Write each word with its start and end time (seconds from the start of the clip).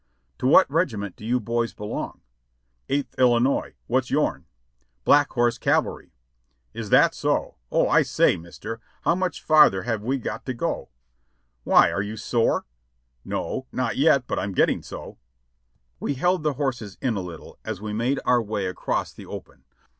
"To 0.39 0.47
what 0.47 0.67
regiment 0.67 1.15
do 1.15 1.23
you 1.23 1.39
boys 1.39 1.75
belong?" 1.75 2.21
"Eighth 2.89 3.13
Illinois; 3.19 3.75
what's 3.85 4.09
yourn?" 4.09 4.47
"Black 5.03 5.31
Horse 5.33 5.59
Cavalry." 5.59 6.11
"Is 6.73 6.89
that 6.89 7.13
so! 7.13 7.57
O, 7.71 7.87
I 7.87 8.01
say. 8.01 8.35
Mister, 8.35 8.79
how 9.03 9.13
much 9.13 9.43
further 9.43 9.83
have 9.83 10.01
we 10.01 10.17
got 10.17 10.43
to 10.47 10.55
go?" 10.55 10.89
"Why, 11.63 11.91
are 11.91 12.01
you 12.01 12.17
sore?" 12.17 12.65
"No, 13.23 13.67
not 13.71 13.95
yet, 13.95 14.25
but 14.25 14.39
I'm 14.39 14.53
getting 14.53 14.81
so." 14.81 15.19
We 15.99 16.15
held 16.15 16.41
the 16.41 16.53
horses 16.53 16.97
in 16.99 17.15
a 17.15 17.21
little, 17.21 17.59
as 17.63 17.79
w^e 17.79 17.93
made 17.93 18.19
our 18.25 18.41
way 18.41 18.65
across 18.65 19.13
the 19.13 19.27
open. 19.27 19.65